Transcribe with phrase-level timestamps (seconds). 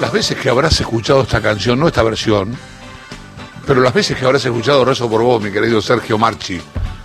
[0.00, 2.56] las veces que habrás escuchado esta canción, no esta versión,
[3.66, 6.60] pero las veces que habrás escuchado Rezo por vos, mi querido Sergio Marchi.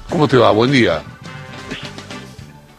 [0.09, 0.51] ¿Cómo te va?
[0.51, 1.01] Buen día.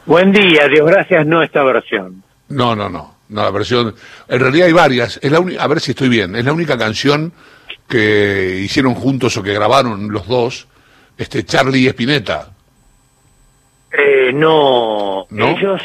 [0.06, 2.22] Buen día, Dios gracias, no esta versión.
[2.48, 3.14] No, no, no.
[3.28, 3.92] No, la versión.
[4.28, 5.18] En realidad hay varias.
[5.20, 6.36] Es la uni- a ver si estoy bien.
[6.36, 7.32] Es la única canción
[7.88, 10.68] que hicieron juntos o que grabaron los dos,
[11.18, 12.50] este Charlie y Spinetta.
[13.90, 15.48] Eh, no, ¿No?
[15.58, 15.82] ellos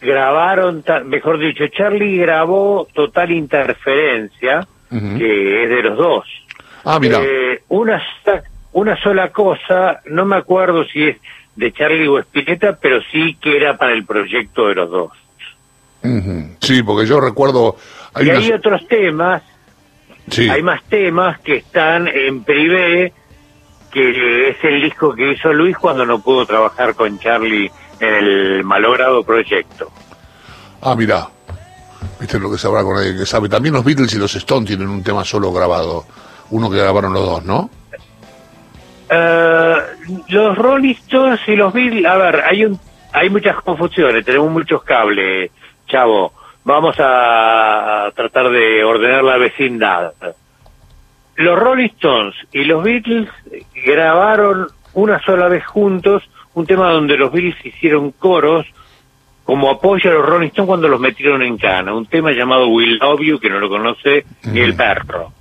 [0.00, 6.24] grabaron, mejor dicho, Charlie grabó Total Interferencia, que es de los dos.
[6.84, 7.18] Ah, mira.
[7.22, 8.02] Eh, una,
[8.72, 11.16] una sola cosa, no me acuerdo si es
[11.56, 15.12] de Charlie o Spinetta, pero sí que era para el proyecto de los dos.
[16.60, 17.76] Sí, porque yo recuerdo.
[18.14, 19.42] Hay y unas- hay otros temas,
[20.30, 20.48] sí.
[20.48, 23.12] hay más temas que están en privé,
[23.90, 27.70] que es el disco que hizo Luis cuando no pudo trabajar con Charlie
[28.00, 29.90] en el malogrado proyecto.
[30.82, 31.28] Ah, mira.
[32.20, 33.48] Viste lo que sabrá con nadie que sabe.
[33.48, 36.04] También los Beatles y los Stones tienen un tema solo grabado.
[36.50, 37.70] Uno que grabaron los dos, ¿no?
[39.10, 39.76] Eh,
[40.28, 42.78] los Rolling Stones y los Beatles, a ver, hay un,
[43.12, 45.50] hay muchas confusiones, tenemos muchos cables,
[45.86, 46.32] chavo.
[46.64, 50.12] Vamos a tratar de ordenar la vecindad.
[51.36, 53.28] Los Rolling Stones y los Beatles
[53.86, 56.22] grabaron una sola vez juntos
[56.58, 58.66] un tema donde los Beatles hicieron coros
[59.44, 62.98] como apoyo a los Rolling Stones cuando los metieron en cana, un tema llamado Will
[62.98, 65.32] Love You, que no lo conoce ni el perro.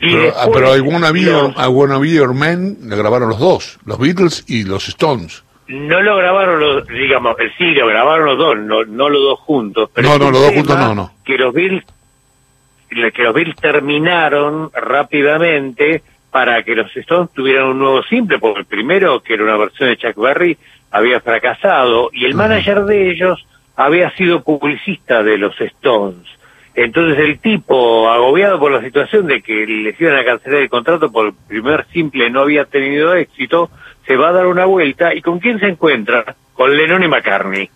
[0.00, 2.76] Y Pero, ah, después pero I Wanna Be Your, los- I Wanna Be Your Man
[2.82, 5.44] le grabaron los dos, los Beatles y los Stones.
[5.68, 9.40] No lo grabaron los, digamos, eh, sí, lo grabaron los dos, no, no los dos
[9.40, 9.90] juntos.
[9.94, 11.12] Pero No, no, los dos juntos no, no.
[11.24, 11.84] Que los Bills,
[12.90, 16.02] que los Bills terminaron rápidamente
[16.34, 19.90] para que los Stones tuvieran un nuevo simple, porque el primero, que era una versión
[19.90, 20.58] de Chuck Berry,
[20.90, 23.46] había fracasado, y el manager de ellos
[23.76, 26.26] había sido publicista de los Stones.
[26.74, 31.12] Entonces el tipo, agobiado por la situación de que les iban a cancelar el contrato
[31.12, 33.70] por el primer simple no había tenido éxito,
[34.04, 36.34] se va a dar una vuelta y ¿con quién se encuentra?
[36.52, 37.70] Con Lennon y McCartney.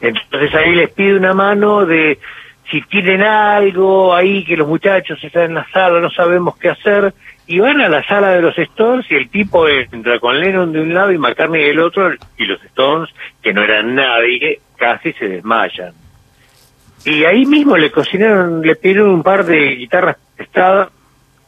[0.00, 2.18] Entonces ahí les pide una mano de
[2.70, 7.14] si tienen algo ahí que los muchachos están en la sala, no sabemos qué hacer,
[7.46, 10.80] y van a la sala de los Stones y el tipo entra con Lennon de
[10.80, 13.10] un lado y McCartney del otro, y los Stones,
[13.42, 15.92] que no eran nadie, casi se desmayan.
[17.04, 20.88] Y ahí mismo le cocinaron, le pidieron un par de guitarras prestadas,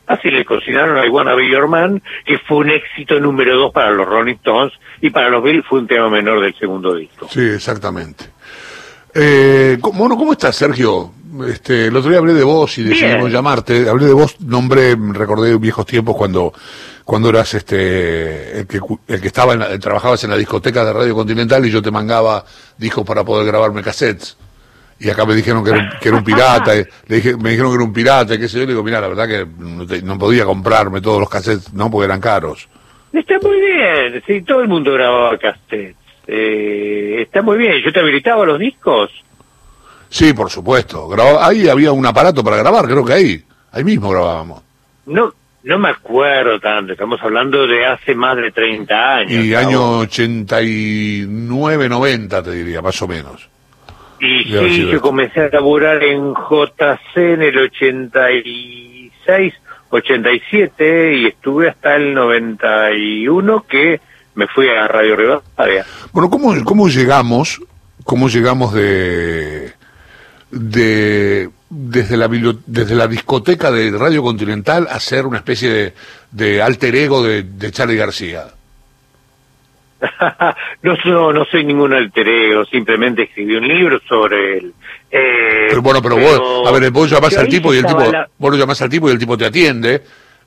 [0.07, 3.91] así le cocinaron I Wanna Be Your Man, que fue un éxito número dos para
[3.91, 7.27] los Rolling Stones, y para los Beatles fue un tema menor del segundo disco.
[7.29, 8.38] Sí, exactamente.
[9.21, 11.13] Eh, ¿cómo, bueno, ¿cómo estás, Sergio?
[11.49, 13.89] Este, el otro día hablé de vos y decidimos llamarte.
[13.89, 16.53] Hablé de vos, nombré, recordé viejos tiempos cuando,
[17.05, 20.93] cuando eras este, el que, el que estaba en la- trabajabas en la discoteca de
[20.93, 22.45] Radio Continental y yo te mangaba
[22.77, 24.37] discos para poder grabarme cassettes.
[25.01, 27.51] Y acá me dijeron que era un, que era un pirata, y le dije, me
[27.51, 29.47] dijeron que era un pirata, y qué sé yo, le digo, mira, la verdad que
[29.59, 32.69] no, te- no podía comprarme todos los cassettes, no, porque eran caros.
[33.13, 35.95] Está muy bien, sí, todo el mundo grababa cassettes.
[36.31, 39.11] Eh, está muy bien, yo te habilitaba los discos.
[40.11, 41.09] Sí, por supuesto.
[41.41, 44.63] Ahí había un aparato para grabar, creo que ahí, ahí mismo grabábamos.
[45.07, 45.33] No
[45.65, 49.45] no me acuerdo tanto, estamos hablando de hace más de 30 años.
[49.45, 49.59] Y ¿no?
[49.59, 53.49] año 89, 90, te diría, más o menos.
[54.21, 55.01] Y sí, yo esto.
[55.01, 59.55] comencé a laburar en JC en el 86,
[59.91, 64.01] 87 y estuve hasta el 91 que
[64.39, 65.85] me fui a Radio Rivadavia.
[66.13, 67.61] Bueno, ¿cómo, cómo llegamos,
[68.05, 69.73] cómo llegamos de,
[70.53, 72.29] de, desde la,
[72.65, 75.95] desde la discoteca de Radio Continental a ser una especie de,
[76.31, 78.45] de alter ego de, de Charlie García?
[80.83, 84.73] no, no, no soy ningún alter ego, simplemente escribí un libro sobre él.
[85.11, 88.29] Eh, Pero bueno, pero, vos, a ver, vos llamás al tipo y el tipo, la-
[88.39, 90.01] vos lo llamás al tipo y el tipo te atiende,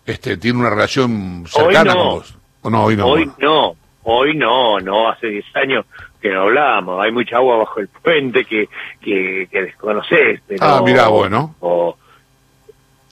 [0.05, 1.99] este, tiene una relación cercana no.
[1.99, 2.35] con vos.
[2.63, 3.07] ¿O no, hoy no.
[3.07, 5.85] Hoy no, hoy no, no, hace 10 años
[6.21, 8.69] que no hablamos, hay mucha agua bajo el puente que,
[9.01, 10.41] que, que desconoces.
[10.47, 11.55] Pero, Ah, mirá, bueno.
[11.59, 11.97] o-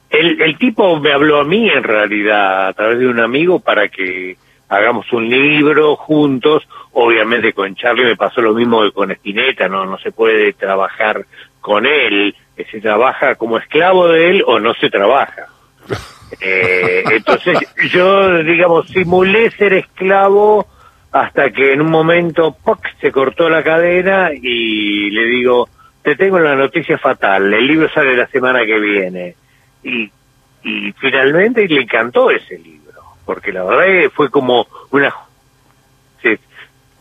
[0.10, 3.88] el, el tipo me habló a mí en realidad a través de un amigo para
[3.90, 4.38] que
[4.68, 9.86] hagamos un libro juntos, obviamente con Charlie me pasó lo mismo que con Spinetta, no,
[9.86, 11.26] no se puede trabajar
[11.62, 12.36] con él,
[12.72, 15.48] se trabaja como esclavo de él o no se trabaja.
[16.42, 17.58] Eh, entonces
[17.92, 20.68] yo, digamos, simulé ser esclavo
[21.12, 22.80] hasta que en un momento ¡poc!
[23.02, 25.68] se cortó la cadena y le digo,
[26.04, 29.36] te tengo una noticia fatal, el libro sale la semana que viene.
[29.84, 30.12] Y,
[30.64, 35.14] y finalmente le encantó ese libro, porque la verdad que fue como una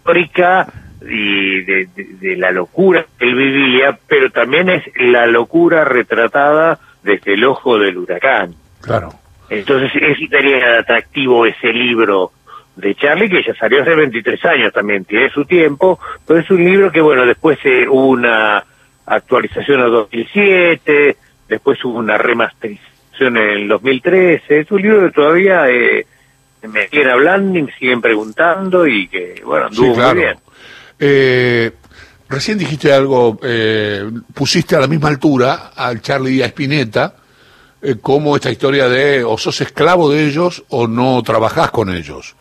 [0.08, 0.66] histórica
[1.02, 7.34] y de, de, la locura que él vivía, pero también es la locura retratada desde
[7.34, 8.54] el ojo del huracán.
[8.80, 9.10] Claro.
[9.50, 12.32] Entonces, eso sería atractivo ese libro
[12.78, 16.64] de Charlie, que ya salió hace 23 años también, tiene su tiempo, pero es un
[16.64, 18.64] libro que, bueno, después eh, hubo una
[19.06, 21.16] actualización en 2007,
[21.48, 26.06] después hubo una remasterización en el 2013, es un libro que todavía eh,
[26.68, 30.36] me siguen hablando y me siguen preguntando y que, bueno, anduvo muy bien.
[31.00, 31.72] Eh,
[32.28, 37.14] recién dijiste algo, eh, pusiste a la misma altura al Charlie Spinetta,
[37.80, 42.34] eh, como esta historia de o sos esclavo de ellos o no trabajás con ellos.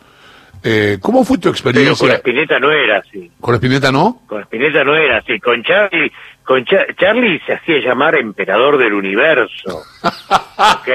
[0.62, 1.94] Eh, ¿Cómo fue tu experiencia?
[2.00, 3.30] Pero con Spinetta no era así.
[3.40, 4.22] ¿Con Spinetta no?
[4.26, 5.38] Con Spinetta no era así.
[5.38, 6.12] Con Charlie,
[6.44, 9.82] con Charlie se hacía llamar emperador del universo.
[10.02, 10.88] ¿Ok?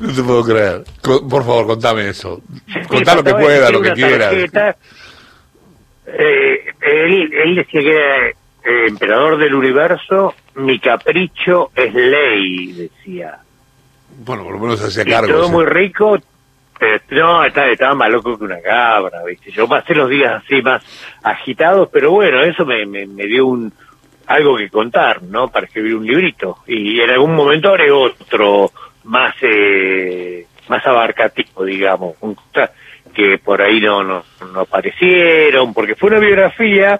[0.00, 0.84] No te puedo creer.
[1.02, 2.42] Por favor, contame eso.
[2.88, 4.34] Contá lo que pueda, lo que quieras.
[6.06, 13.38] Eh, él, él decía que era eh, emperador del universo, mi capricho es ley, decía.
[14.24, 15.32] Bueno, por lo menos hacía cargo.
[15.32, 16.18] todo muy rico,
[16.80, 19.50] pero no, estaba, estaba más loco que una cabra, ¿viste?
[19.50, 20.82] Yo pasé los días así más
[21.22, 23.72] agitados, pero bueno, eso me, me, me dio un
[24.26, 25.48] algo que contar, ¿no?
[25.48, 26.58] Para escribir un librito.
[26.66, 28.70] Y en algún momento haré otro
[29.04, 32.14] más eh, más abarcativo, digamos,
[33.12, 36.98] que por ahí no, no, no aparecieron, porque fue una biografía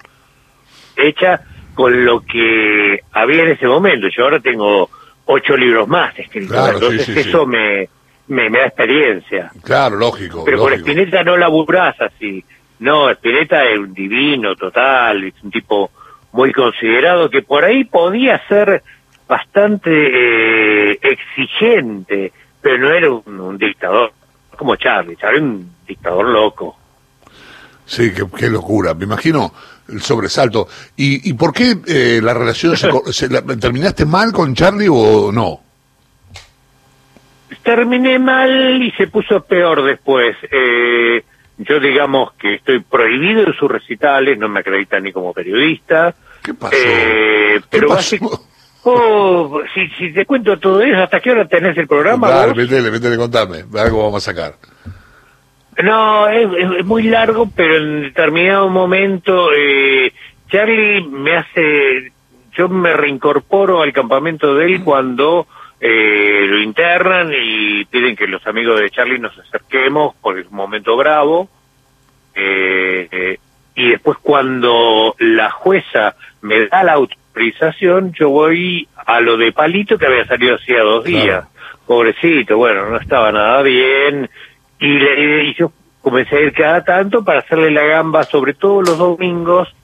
[0.96, 1.42] hecha
[1.74, 4.08] con lo que había en ese momento.
[4.08, 4.90] Yo ahora tengo
[5.26, 7.88] ocho libros más escritos, entonces eso Me,
[8.30, 9.50] me, da experiencia.
[9.62, 10.44] Claro, lógico.
[10.44, 12.44] Pero con Spinetta no laburás así.
[12.78, 15.90] No, Spinetta es un divino total, es un tipo
[16.32, 18.82] muy considerado que por ahí podía ser
[19.28, 24.12] bastante eh, exigente, pero no era un, dictador
[24.56, 26.76] como Charlie, Charlie un dictador loco.
[27.84, 28.94] Sí, qué, locura.
[28.94, 29.52] Me imagino
[29.88, 30.68] el sobresalto.
[30.96, 33.28] ¿Y, y por qué eh, la relación se,
[33.60, 35.69] terminaste mal con Charlie o no?
[37.76, 40.36] Terminé mal y se puso peor después.
[40.50, 41.22] Eh,
[41.58, 46.12] yo digamos que estoy prohibido en sus recitales, no me acreditan ni como periodista.
[46.42, 46.74] ¿Qué pasó?
[46.76, 48.16] Eh, pero pasó?
[48.82, 52.28] Oh, si, si te cuento todo eso, ¿hasta qué hora tenés el programa?
[52.28, 54.54] Dale, métele, métele, contame, algo vamos a sacar.
[55.80, 60.12] No, es, muy largo, pero en determinado momento eh,
[60.50, 62.12] Charlie me hace,
[62.52, 65.46] yo me reincorporo al campamento de él cuando
[65.80, 70.56] eh, lo internan y piden que los amigos de Charlie nos acerquemos porque es un
[70.56, 71.48] momento bravo.
[72.34, 73.38] Eh, eh
[73.74, 79.96] y después cuando la jueza me da la autorización, yo voy a lo de Palito
[79.96, 81.46] que había salido hacía dos días.
[81.86, 84.28] Pobrecito, bueno, no estaba nada bien.
[84.78, 85.72] Y, le, y yo
[86.02, 89.74] comencé a ir cada tanto para hacerle la gamba, sobre todo los domingos,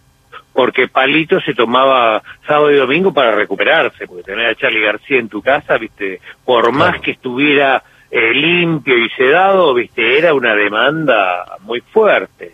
[0.57, 5.29] porque Palito se tomaba sábado y domingo para recuperarse, porque tener a Charlie García en
[5.29, 11.45] tu casa, viste, por más que estuviera eh, limpio y sedado, viste, era una demanda
[11.61, 12.53] muy fuerte.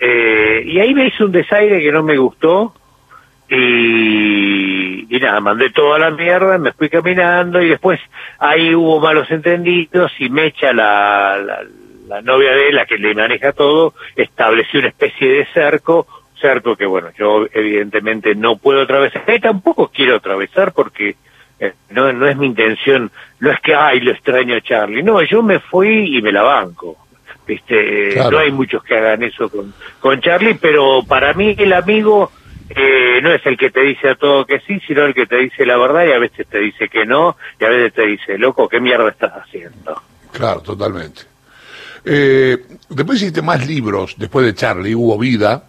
[0.00, 2.74] Eh, y ahí me hizo un desaire que no me gustó
[3.50, 8.00] y, y nada, mandé toda la mierda, me fui caminando y después
[8.38, 11.60] ahí hubo malos entendidos y Mecha, la, la,
[12.08, 16.06] la novia de él, la que le maneja todo, estableció una especie de cerco,
[16.44, 21.16] cerco que bueno, yo evidentemente no puedo atravesar, y tampoco quiero atravesar porque
[21.58, 23.10] eh, no, no es mi intención,
[23.40, 26.42] no es que, ay, lo extraño a Charlie, no, yo me fui y me la
[26.42, 26.98] banco.
[27.46, 32.30] Viste, no hay muchos que hagan eso con, con Charlie, pero para mí el amigo
[32.70, 35.36] eh, no es el que te dice a todo que sí, sino el que te
[35.36, 38.38] dice la verdad y a veces te dice que no, y a veces te dice,
[38.38, 40.00] loco, ¿qué mierda estás haciendo?
[40.32, 41.22] Claro, totalmente.
[42.04, 42.58] Eh,
[42.88, 45.64] después hiciste más libros, después de Charlie, hubo vida,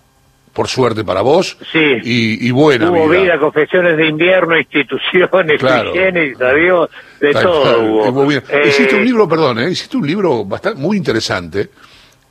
[0.55, 1.57] por suerte para vos.
[1.71, 1.97] Sí.
[2.03, 3.37] Y, y buena hubo vida.
[3.37, 5.91] confesiones de invierno, instituciones, claro.
[5.91, 8.31] adiós, de todo hubo.
[8.31, 9.69] Eh, hiciste un libro, perdón, ¿eh?
[9.69, 11.69] hiciste un libro bastante muy interesante,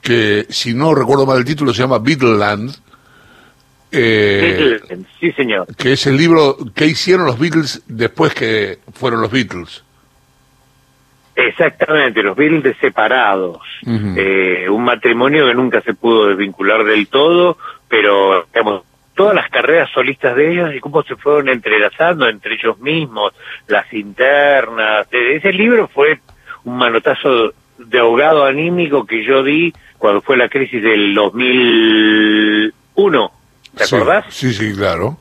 [0.00, 2.74] que si no recuerdo mal el título se llama Beatleland.
[3.92, 4.80] Eh,
[5.20, 5.66] sí señor.
[5.76, 9.84] Que es el libro que hicieron los Beatles después que fueron los Beatles.
[11.36, 13.58] Exactamente, los Beatles separados.
[13.86, 18.82] eh, un matrimonio que nunca se pudo desvincular del todo, pero digamos,
[19.14, 23.32] todas las carreras solistas de ellos y cómo se fueron entrelazando entre ellos mismos,
[23.68, 25.06] las internas.
[25.10, 26.20] Ese libro fue
[26.64, 33.32] un manotazo de ahogado anímico que yo di cuando fue la crisis del 2001.
[33.76, 34.26] ¿Te acordás?
[34.28, 35.16] Sí, sí, claro.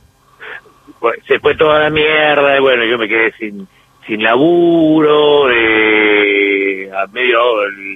[1.28, 3.68] se fue toda la mierda y bueno, yo me quedé sin,
[4.06, 7.40] sin laburo, eh, a medio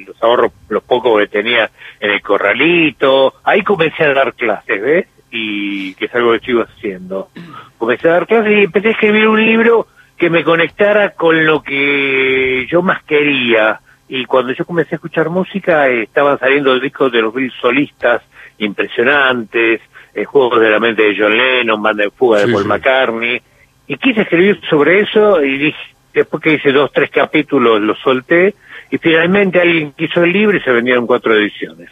[0.05, 3.35] los ahorros, los pocos que tenía en el corralito.
[3.43, 5.07] Ahí comencé a dar clases, ¿ves?
[5.31, 7.29] Y que es algo que sigo haciendo.
[7.77, 9.87] Comencé a dar clases y empecé a escribir un libro
[10.17, 13.79] que me conectara con lo que yo más quería.
[14.09, 18.23] Y cuando yo comencé a escuchar música, eh, estaban saliendo discos de los Bills solistas
[18.57, 19.81] impresionantes,
[20.13, 23.41] eh, Juegos de la Mente de John Lennon, Banda de Fuga de Paul McCartney.
[23.87, 25.77] Y quise escribir sobre eso y dije,
[26.19, 28.55] después que hice dos, tres capítulos, lo solté.
[28.89, 31.89] Y finalmente alguien quiso el libro y se vendieron cuatro ediciones.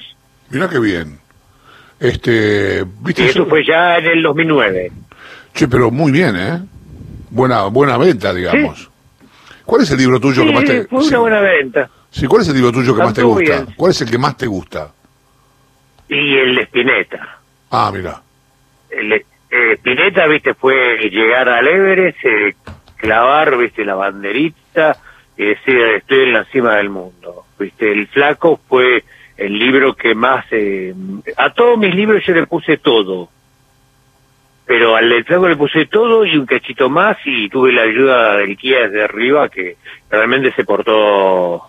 [0.50, 1.20] Mira qué bien.
[2.00, 4.92] Este, ¿viste y eso fue ya en el 2009.
[5.54, 6.60] Che, pero muy bien, ¿eh?
[7.36, 8.90] buena buena venta, digamos.
[9.66, 11.90] ¿Cuál es el libro tuyo que más te fue una buena venta.
[12.12, 13.66] Sí, ¿cuál es el libro tuyo que más te gusta?
[13.76, 14.92] ¿Cuál es el que más te gusta?
[16.08, 17.40] Y el de Spinetta.
[17.72, 18.22] Ah, mira.
[18.90, 19.24] El eh,
[19.74, 22.56] Spinetta, viste, fue llegar al Everest, eh,
[23.06, 24.98] clavar, viste, la banderita
[25.38, 27.46] y decir, estoy en la cima del mundo.
[27.60, 29.04] Viste, el flaco fue
[29.38, 30.46] el libro que más...
[30.52, 30.94] Eh,
[31.38, 33.30] a todos mis libros yo le puse todo
[34.66, 38.58] pero al flaco le puse todo y un cachito más y tuve la ayuda del
[38.58, 39.78] Kia desde arriba que
[40.10, 41.62] realmente se portó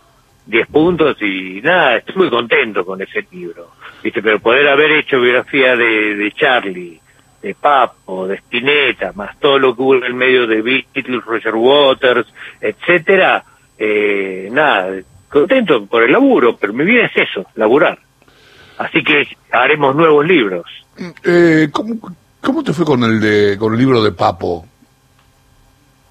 [0.46, 3.72] 10 puntos y nada, estoy muy contento con ese libro.
[4.02, 4.22] ¿Viste?
[4.22, 7.00] Pero poder haber hecho biografía de, de Charlie,
[7.42, 11.54] de Papo, de Spinetta, más todo lo que hubo en el medio de Beatles, Roger
[11.54, 12.26] Waters,
[12.60, 13.44] etcétera,
[13.78, 14.94] eh, nada,
[15.28, 17.98] contento por el laburo, pero mi vida es eso, laburar.
[18.78, 20.64] Así que haremos nuevos libros.
[21.24, 21.96] Eh, ¿cómo,
[22.40, 24.66] ¿Cómo te fue con el de con el libro de Papo?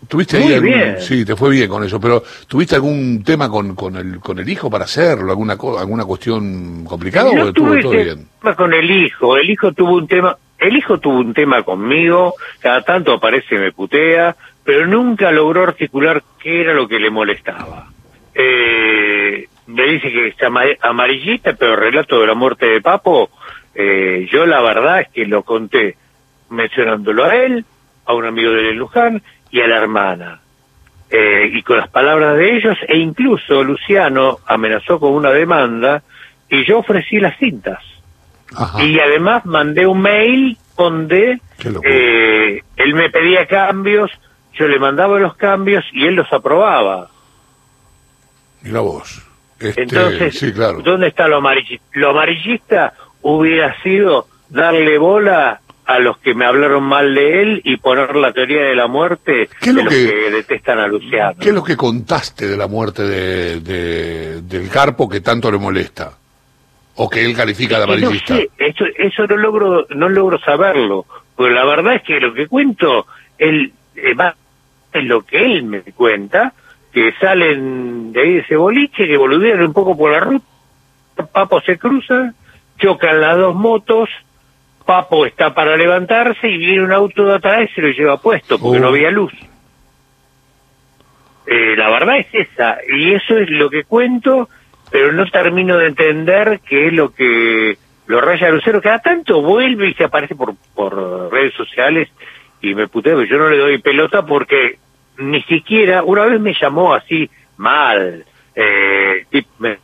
[0.07, 0.97] ¿Tuviste ahí bien.
[0.99, 4.47] sí, te fue bien con eso, pero ¿tuviste algún tema con, con el con el
[4.47, 8.27] hijo para hacerlo, alguna alguna cuestión complicada o estuvo todo bien?
[8.55, 10.37] con el hijo, el hijo tuvo un tema,
[10.67, 16.23] el hijo tuvo un tema conmigo, cada tanto aparece me putea, pero nunca logró articular
[16.39, 17.87] qué era lo que le molestaba.
[18.33, 20.35] Eh, me dice que es
[20.81, 23.29] amarillista, pero el relato de la muerte de Papo,
[23.73, 25.95] eh, yo la verdad es que lo conté
[26.49, 27.65] mencionándolo a él,
[28.05, 30.39] a un amigo de Luján y a la hermana.
[31.09, 36.01] Eh, y con las palabras de ellos, e incluso Luciano amenazó con una demanda
[36.49, 37.83] y yo ofrecí las cintas.
[38.79, 41.39] Y además mandé un mail donde
[41.83, 44.11] eh, él me pedía cambios,
[44.53, 47.09] yo le mandaba los cambios y él los aprobaba.
[48.61, 49.21] Mira vos.
[49.59, 50.81] Este, Entonces, sí, claro.
[50.81, 51.85] ¿dónde está lo amarillista?
[51.93, 57.77] Lo amarillista hubiera sido darle bola a los que me hablaron mal de él y
[57.77, 61.35] poner la teoría de la muerte ¿Qué es lo que, detestan a Luciano.
[61.39, 66.11] ¿Qué es lo que contaste de la muerte de, del Carpo que tanto le molesta?
[66.95, 68.33] ¿O que él califica de amarillista?
[68.33, 72.33] No sé, eso, eso no logro, no logro saberlo, porque la verdad es que lo
[72.33, 73.05] que cuento,
[73.37, 74.35] él eh, va
[74.93, 76.53] es lo que él me cuenta,
[76.93, 80.45] que salen de ahí de ese boliche, que boludean un poco por la ruta,
[81.31, 82.33] Papo se cruza,
[82.79, 84.09] chocan las dos motos,
[84.85, 88.59] Papo está para levantarse y viene un auto de atrás y se lo lleva puesto
[88.59, 88.89] porque no oh.
[88.91, 89.33] había luz.
[91.47, 94.49] Eh, la verdad es esa, y eso es lo que cuento,
[94.91, 97.77] pero no termino de entender qué es lo que
[98.07, 102.09] lo raya Lucero, cada tanto vuelve y se aparece por, por redes sociales
[102.61, 104.77] y me puteo, yo no le doy pelota porque
[105.17, 108.25] ni siquiera, una vez me llamó así mal,
[108.55, 109.25] eh,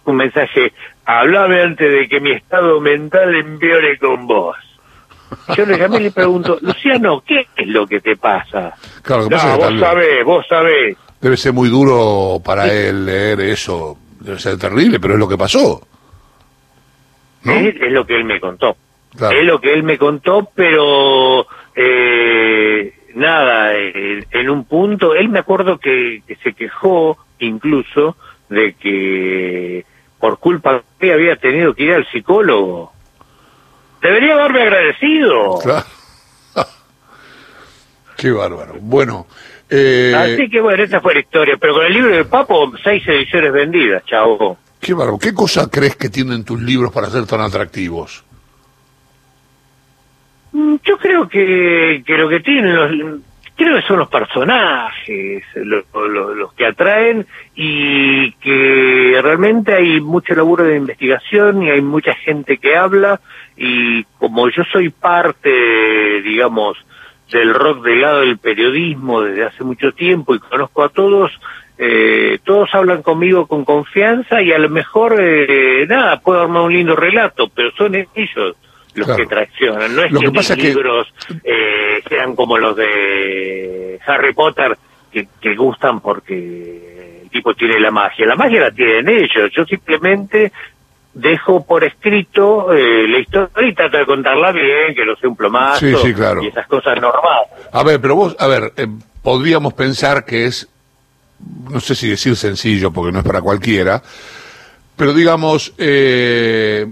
[0.05, 0.73] un mensaje,
[1.05, 4.57] hablame antes de que mi estado mental empeore con vos.
[5.55, 8.73] Yo le llamé y le pregunto, Luciano, ¿qué es lo que te pasa?
[9.01, 10.97] Claro, vos sabés, vos sabés.
[11.21, 15.37] Debe ser muy duro para él leer eso, debe ser terrible, pero es lo que
[15.37, 15.81] pasó.
[17.43, 18.77] Es, lo que él me contó.
[19.13, 25.79] Es lo que él me contó, pero eh, nada, en un punto, él me acuerdo
[25.79, 28.15] que, que se quejó incluso
[28.49, 29.85] de que
[30.19, 32.93] por culpa de había tenido que ir al psicólogo.
[34.01, 35.59] Debería haberme agradecido.
[38.17, 38.75] Qué bárbaro.
[38.79, 39.25] Bueno.
[39.73, 40.13] Eh...
[40.13, 41.55] Así que bueno, esa fue la historia.
[41.57, 44.57] Pero con el libro de Papo, seis ediciones vendidas, chavo.
[44.81, 45.17] Qué bárbaro.
[45.17, 48.25] ¿Qué cosa crees que tienen tus libros para ser tan atractivos?
[50.51, 53.21] Mm, yo creo que, que lo que tienen los,
[53.55, 60.77] creo que son los personajes los que atraen y que realmente hay mucho laburo de
[60.77, 63.21] investigación y hay mucha gente que habla
[63.55, 66.77] y como yo soy parte, digamos,
[67.31, 71.31] del rock del lado del periodismo desde hace mucho tiempo y conozco a todos,
[71.77, 76.73] eh, todos hablan conmigo con confianza y a lo mejor, eh, nada, puedo armar un
[76.73, 78.55] lindo relato, pero son ellos
[78.93, 79.95] los que traccionan.
[79.95, 81.07] No es que, mis libros
[81.43, 84.77] eh, sean como los de Harry Potter,
[85.11, 88.25] que, que gustan porque el tipo tiene la magia.
[88.25, 89.51] La magia la tienen ellos.
[89.55, 90.51] Yo simplemente
[91.13, 95.35] dejo por escrito eh, la historia y trato de contarla bien, que no sea un
[95.35, 96.43] plomazo Sí, sí, claro.
[96.43, 97.49] y esas cosas normales.
[97.71, 98.87] A ver, pero vos, a ver, eh,
[99.21, 100.67] podríamos pensar que es,
[101.69, 104.01] no sé si decir sencillo, porque no es para cualquiera,
[104.95, 106.87] pero digamos, eh,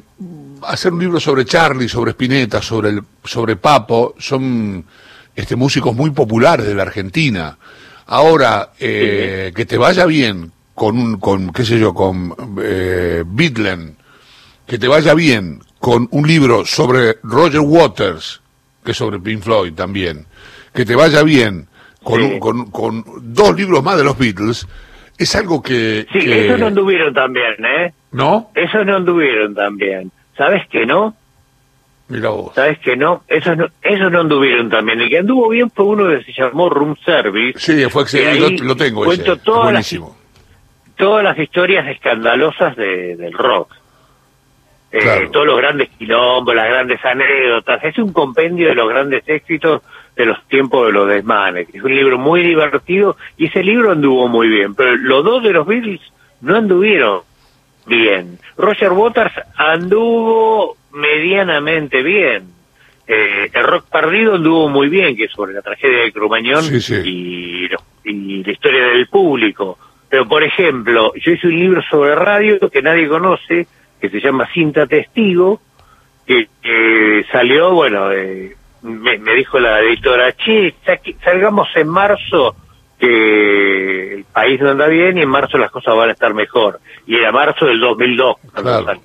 [0.63, 4.83] hacer un libro sobre Charlie, sobre Spinetta, sobre, el, sobre Papo, son
[5.35, 7.57] este, músicos muy populares de la Argentina.
[8.07, 12.33] Ahora, eh, que te vaya bien con un, con, qué sé yo, con
[12.63, 13.23] eh,
[14.69, 18.41] que te vaya bien con un libro sobre Roger Waters,
[18.85, 20.25] que es sobre Pink Floyd también,
[20.73, 21.67] que te vaya bien
[22.03, 22.25] con, Sí.
[22.33, 24.67] un- con, con dos libros más de los Beatles,
[25.17, 26.05] es algo que...
[26.13, 27.93] Sí, que- eso no anduvieron también, ¿eh?
[28.11, 28.51] ¿No?
[28.55, 30.11] Eso no anduvieron también.
[30.37, 31.15] ¿Sabes que no?
[32.07, 32.53] Mira vos.
[32.55, 33.23] ¿Sabes que no?
[33.27, 35.01] Eso no, eso no anduvieron también.
[35.01, 37.59] El que anduvo bien fue uno que se llamó Room Service.
[37.59, 40.17] Sí, fue excelente, lo, lo tengo cuento ese, todas las- buenísimo.
[40.97, 43.73] todas las historias escandalosas de- del rock.
[44.91, 45.29] Eh, Claro.
[45.31, 47.83] Todos los grandes quilombos, las grandes anécdotas.
[47.83, 49.81] Es un compendio de los grandes éxitos
[50.15, 51.67] de los tiempos de los desmanes.
[51.73, 54.73] Es un libro muy divertido y ese libro anduvo muy bien.
[54.75, 56.01] Pero los dos de los Beatles
[56.41, 57.21] no anduvieron
[57.85, 58.39] bien.
[58.57, 62.43] Roger Waters anduvo medianamente bien.
[63.07, 66.79] Eh, el rock perdido anduvo muy bien, que es sobre la tragedia de Crumañón Sí,
[66.79, 66.95] sí.
[67.03, 69.77] y, lo- y la historia del público.
[70.09, 73.67] Pero, por ejemplo, yo hice un libro sobre radio que nadie conoce,
[73.99, 75.61] que se llama Cinta Testigo,
[76.25, 80.73] que, que salió, bueno, eh, me, me dijo la editora, che,
[81.23, 82.55] salgamos en marzo,
[82.99, 86.79] que el país no anda bien y en marzo las cosas van a estar mejor.
[87.07, 88.35] Y era marzo del 2002.
[88.53, 89.01] cuando Claro.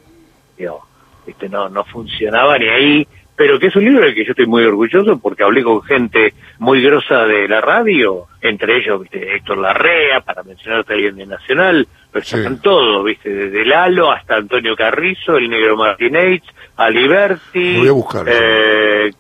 [0.57, 0.79] salió.
[1.27, 4.47] Viste, no, no funcionaba ni ahí, pero que es un libro del que yo estoy
[4.47, 9.59] muy orgulloso porque hablé con gente muy grosa de la radio, entre ellos, viste, Héctor
[9.59, 12.37] Larrea, para mencionarte alguien de Nacional, pero Sí.
[12.37, 16.43] están todos, viste, desde Lalo hasta Antonio Carrizo, el negro Martinez,
[16.77, 17.73] Aliberti.
[17.75, 18.25] Lo voy a buscar.
[18.29, 19.11] eh,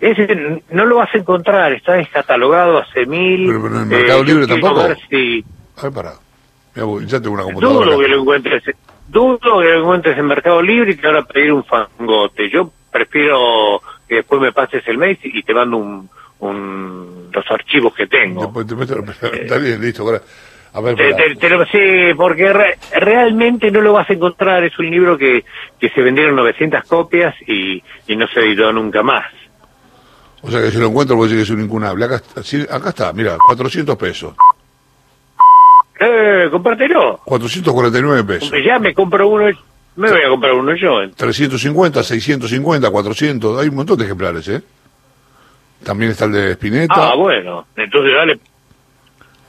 [0.00, 3.46] ese no lo vas a encontrar, está descatalogado hace mil.
[3.48, 4.88] Pero- pero en Mercado yo Libre tampoco.
[5.10, 5.44] si-
[5.76, 6.12] A ver, pará.
[6.74, 7.86] Mirá ya tengo una computadora.
[7.86, 8.62] Dudo que lo encuentres,
[9.08, 12.48] dudo que lo encuentres en Mercado Libre y te van a pedir un fangote.
[12.48, 16.08] Yo prefiero que después me pases el mail y te mando un,
[16.38, 18.42] un- los archivos que tengo.
[18.42, 20.02] Después te meto- Está bien, listo.
[20.02, 20.22] ahora-
[20.72, 21.24] A ver, Te, pará.
[21.28, 24.62] te- te lo- sí, porque re- realmente no lo vas a encontrar.
[24.64, 25.44] Es un libro que,
[25.80, 29.24] que se vendieron 900 copias y, y no se editó nunca más.
[30.42, 32.04] O sea que si lo encuentro voy a decir que es un incunable.
[32.04, 34.34] Acá, está- sí, acá está, mira, 400 pesos.
[35.98, 37.20] Eh, compártelo.
[37.24, 38.52] 449 pesos.
[38.64, 39.46] Ya me compro uno,
[39.96, 41.00] me voy a comprar uno yo.
[41.14, 43.60] 350, 650, 400.
[43.60, 44.62] Hay un montón de ejemplares, ¿eh?
[45.84, 46.94] También está el de Spinetta.
[47.10, 48.38] Ah, bueno, entonces dale,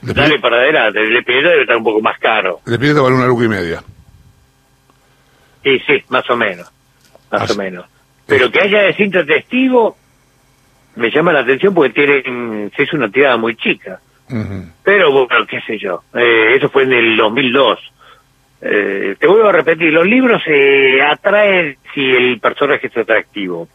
[0.02, 1.00] dale para adelante.
[1.00, 2.60] El de Pineda debe estar un poco más caro.
[2.66, 3.82] el de Spinetta vale una luca y media.
[5.62, 6.70] Sí, sí, más o menos,
[7.30, 7.86] más Así- o menos.
[8.26, 9.96] Pero que haya de cinta testigo
[10.96, 14.00] me llama la atención porque tienen, se hizo una tirada muy chica.
[14.82, 17.78] Pero bueno, qué sé yo, eh, eso fue en el 2002.
[18.62, 23.68] Eh, te vuelvo a repetir, los libros se atraen si el personaje es atractivo.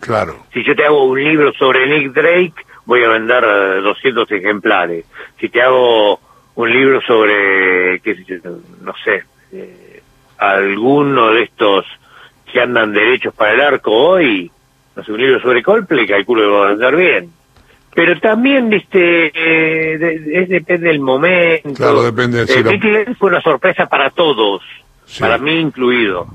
[0.00, 0.44] Claro.
[0.52, 2.52] Si yo te hago un libro sobre Nick Drake,
[2.86, 5.04] voy a vender eh, 200 ejemplares.
[5.40, 6.20] Si te hago
[6.56, 8.36] un libro sobre, qué sé yo,
[8.82, 10.02] no sé, eh,
[10.38, 11.84] alguno de estos
[12.52, 14.50] que andan derechos para el arco hoy,
[14.96, 17.30] no sé, un libro sobre Coldplay, calculo que va a vender bien.
[17.94, 21.74] Pero también, viste, eh, de- de- es depende del momento.
[21.74, 24.62] Claro, depende, si Eh, fue una sorpresa para todos,
[25.06, 25.20] Sí.
[25.20, 26.26] para mí incluido.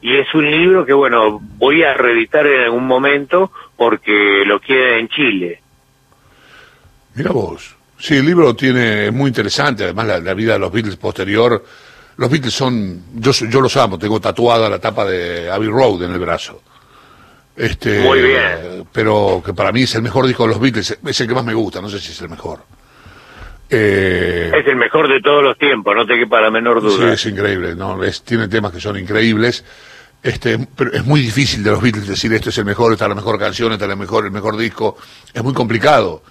[0.00, 5.00] Y es un libro que, bueno, voy a reeditar en algún momento porque lo quieren
[5.00, 5.60] en Chile.
[7.16, 7.74] Mira vos.
[7.98, 11.64] Sí, el libro tiene, es muy interesante, además la, la vida de los Beatles posterior.
[12.18, 16.12] Los Beatles son, yo, yo los amo, tengo tatuada la tapa de Abbey Road en
[16.12, 16.62] el brazo.
[17.56, 18.86] Este, Muy bien.
[18.92, 21.44] Pero que para mí es el mejor disco de los Beatles, es el que más
[21.44, 22.60] me gusta, no sé si es el mejor.
[23.68, 27.12] Eh, Es el mejor de todos los tiempos, no te quepa la menor Sí, duda.
[27.14, 28.02] es increíble, ¿no?
[28.04, 29.64] Es, tiene temas que son increíbles.
[30.22, 33.08] Este, pero es muy difícil de los Beatles decir esto es el mejor, esta es
[33.10, 34.96] la mejor canción, esta es la mejor, el mejor disco.
[35.32, 36.22] Es muy complicado.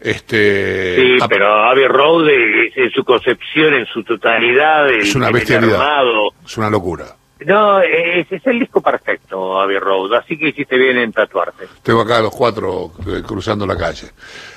[0.00, 5.74] Este, Sí, a- pero Abbey Road en su concepción, en su totalidad, Es una bestialidad.
[5.80, 6.30] armado.
[6.44, 7.04] es una locura.
[7.46, 11.66] No, es, es el disco perfecto, Abbey Road, así que hiciste bien en tatuarte.
[11.82, 14.08] Tengo acá a los cuatro eh, cruzando la calle.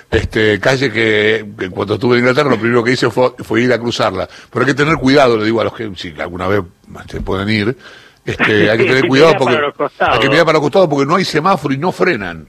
[0.10, 3.72] Este, calle que, que cuando estuve en Inglaterra lo primero que hice fue, fue ir
[3.72, 4.28] a cruzarla.
[4.52, 6.62] Pero hay que tener cuidado, le digo a los que si alguna vez
[7.02, 7.78] este, pueden ir,
[8.26, 9.58] este, hay que tener cuidado porque
[10.00, 12.48] hay que mirar para los costados porque no hay semáforo y no frenan.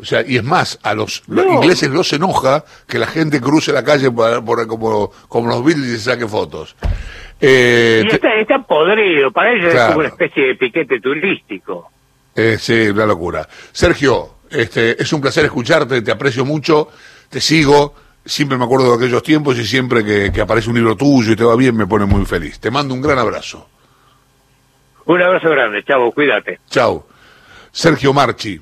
[0.00, 1.42] O sea, y es más, a los, No.
[1.44, 5.48] los ingleses no se enoja que la gente cruce la calle por, por- como, como
[5.48, 6.74] los Beatles y se saque fotos.
[7.40, 9.78] Eh, Y está, está podrido, para ellos Claro.
[9.80, 11.90] es como una especie de piquete turístico.
[12.34, 13.48] Eh, sí, una locura.
[13.72, 16.88] Sergio, este, es un placer escucharte, te aprecio mucho,
[17.28, 20.96] te sigo, siempre me acuerdo de aquellos tiempos y siempre que, que aparece un libro
[20.96, 22.58] tuyo y te va bien me pone muy feliz.
[22.58, 23.68] Te mando un gran abrazo.
[25.06, 26.58] Un abrazo grande, chavo, cuídate.
[26.70, 27.06] Chao.
[27.70, 28.60] Sergio Marchi,